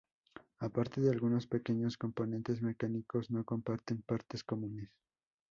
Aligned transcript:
Aparte 0.57 0.99
de 0.99 1.11
algunos 1.11 1.45
pequeños 1.45 1.95
componentes 1.95 2.63
mecánicos, 2.63 3.29
no 3.29 3.43
comparten 3.45 4.01
partes 4.01 4.43
comunes. 4.43 4.89